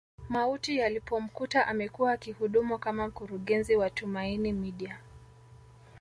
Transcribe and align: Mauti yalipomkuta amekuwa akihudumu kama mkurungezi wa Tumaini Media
Mauti 0.29 0.77
yalipomkuta 0.77 1.67
amekuwa 1.67 2.11
akihudumu 2.11 2.79
kama 2.79 3.07
mkurungezi 3.07 3.75
wa 3.75 3.89
Tumaini 3.89 4.53
Media 4.53 4.99